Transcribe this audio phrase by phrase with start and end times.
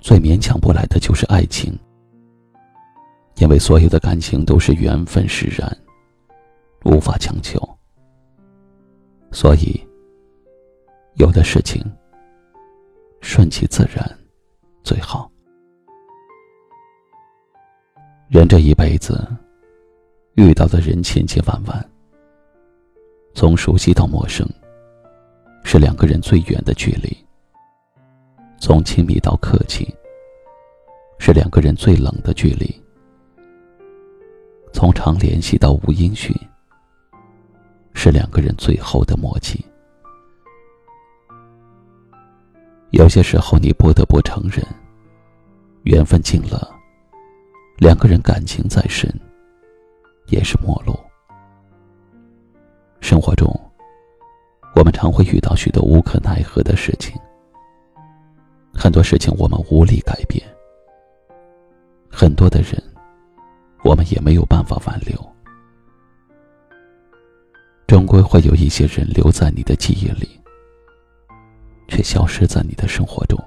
[0.00, 1.78] 最勉强不来的就是爱情，
[3.36, 5.70] 因为所有的感情都是缘分使然，
[6.84, 7.60] 无法强求。
[9.30, 9.78] 所以，
[11.14, 11.80] 有的事情
[13.20, 14.04] 顺其自然
[14.82, 15.30] 最好。
[18.28, 19.28] 人这一辈子
[20.34, 21.90] 遇到的人千千万万，
[23.34, 24.48] 从熟悉到陌生，
[25.62, 27.16] 是两个人最远的距离。
[28.70, 29.92] 从亲密到客气，
[31.18, 32.72] 是两个人最冷的距离；
[34.72, 36.32] 从常联系到无音讯，
[37.94, 39.64] 是两个人最后的默契。
[42.90, 44.64] 有些时候，你不得不承认，
[45.82, 46.70] 缘分尽了，
[47.76, 49.12] 两个人感情再深，
[50.28, 50.96] 也是陌路。
[53.00, 53.52] 生活中，
[54.76, 57.20] 我们常会遇到许多无可奈何的事情。
[58.82, 60.42] 很多事情我们无力改变，
[62.10, 62.82] 很多的人，
[63.84, 65.14] 我们也没有办法挽留。
[67.86, 70.40] 终归会有一些人留在你的记忆里，
[71.88, 73.38] 却消失在你的生活中。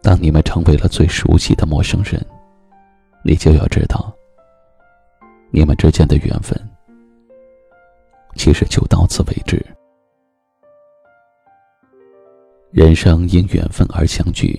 [0.00, 2.24] 当你们成为了最熟悉的陌生人，
[3.22, 4.10] 你就要知道，
[5.50, 6.58] 你们之间的缘分，
[8.34, 9.62] 其实就到此为止。
[12.72, 14.58] 人生因缘分而相聚，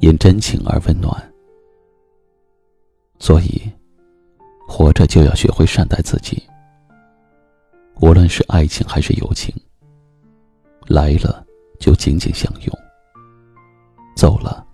[0.00, 1.32] 因真情而温暖。
[3.18, 3.62] 所以，
[4.68, 6.42] 活着就要学会善待自己。
[8.02, 9.54] 无论是爱情还是友情，
[10.86, 11.42] 来了
[11.80, 12.78] 就紧紧相拥，
[14.14, 14.66] 走了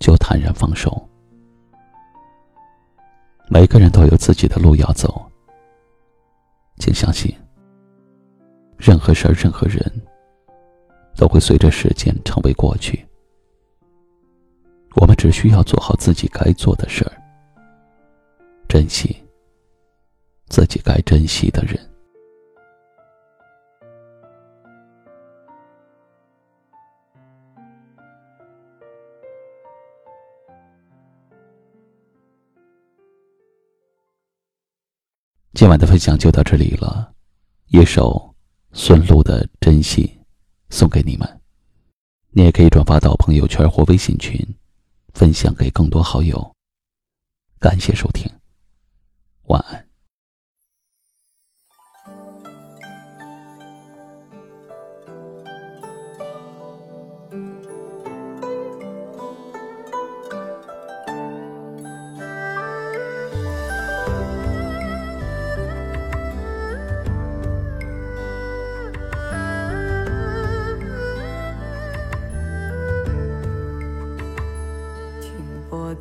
[0.00, 1.08] 就坦然放手。
[3.48, 5.24] 每个人都有自己的路要走，
[6.76, 7.34] 请相信，
[8.76, 9.80] 任何事儿，任何人。
[11.16, 13.06] 都会随着时间成为过去。
[14.96, 17.12] 我们只需要做好自己该做的事儿，
[18.68, 19.16] 珍惜
[20.48, 21.78] 自己该珍惜的人。
[35.54, 37.12] 今晚的分享就到这里了，
[37.68, 38.34] 一首
[38.72, 40.06] 孙露的《珍惜》。
[40.72, 41.40] 送给你们，
[42.30, 44.34] 你也可以转发到朋友圈或微信群，
[45.12, 46.56] 分享给更多好友。
[47.60, 48.26] 感谢收听，
[49.48, 49.91] 晚安。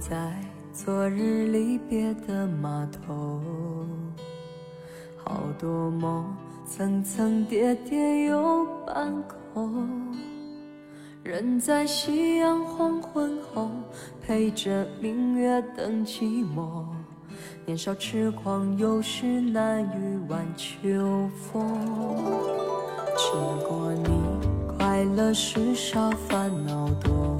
[0.02, 0.36] 在
[0.74, 3.40] 昨日离别的码头，
[5.16, 6.26] 好多梦
[6.66, 9.14] 层层叠叠又半
[9.54, 9.88] 空。
[11.22, 13.70] 人在夕阳黄昏后，
[14.20, 16.84] 陪着明月等寂寞。
[17.68, 21.78] 年少痴狂，有时难御晚秋风。
[23.16, 24.20] 经过你，
[24.76, 27.40] 快乐时少，烦恼多。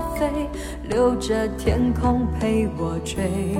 [0.00, 0.48] 飞，
[0.88, 3.56] 留着天空陪我追。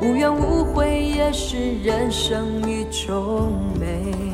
[0.00, 4.33] 无怨无悔也是人生一种美。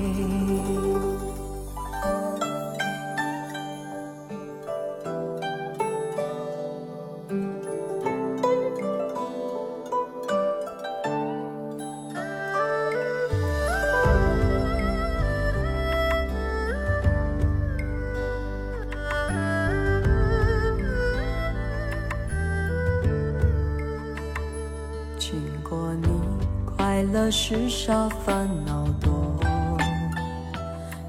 [27.01, 29.11] 快乐时少，烦恼多。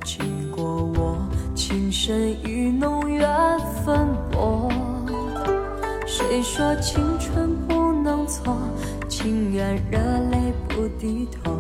[0.05, 1.17] 经过我
[1.53, 3.29] 情深意浓，缘
[3.83, 4.71] 分薄。
[6.07, 8.55] 谁说青春不能错？
[9.09, 9.99] 情愿热
[10.31, 11.51] 泪不低头。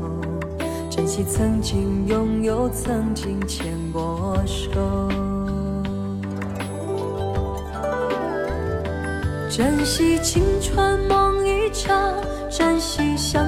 [0.89, 5.09] 珍惜曾经拥有，曾经牵过手。
[9.49, 12.13] 珍惜青春梦一场，
[12.49, 13.40] 珍惜相。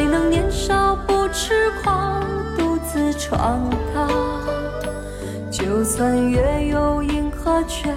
[0.00, 2.24] 谁能年少不痴狂，
[2.56, 4.08] 独自闯荡？
[5.50, 7.94] 就算月有阴和缺，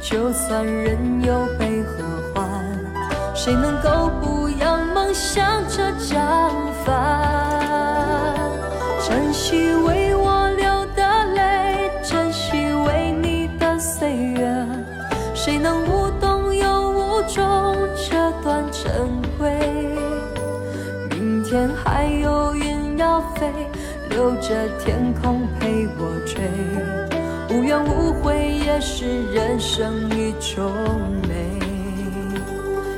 [0.00, 2.04] 就算人有悲和
[2.34, 2.48] 欢，
[3.34, 6.50] 谁能够不扬梦想着将
[6.86, 7.20] 帆？
[9.06, 10.01] 珍惜为
[21.52, 23.52] 天还有云要飞，
[24.08, 26.40] 留着天空陪我追。
[27.54, 30.72] 无怨无悔也是人生一种
[31.28, 31.60] 美。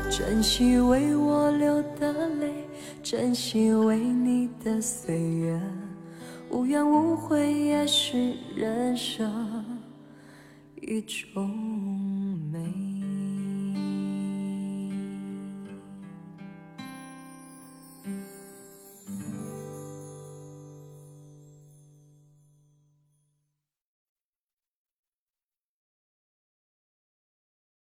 [0.09, 2.53] 珍惜为我流的泪，
[3.03, 5.61] 珍惜为你的岁月。
[6.49, 9.65] 无怨无悔也是人生
[10.81, 11.94] 一种。